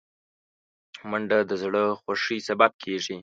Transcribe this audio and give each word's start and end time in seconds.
منډه 1.09 1.39
د 1.49 1.51
زړه 1.63 1.83
خوښۍ 2.01 2.39
سبب 2.47 2.71
کېږي 2.83 3.17